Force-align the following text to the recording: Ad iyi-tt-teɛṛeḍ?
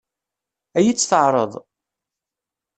Ad 0.77 0.83
iyi-tt-teɛṛeḍ? 0.83 1.51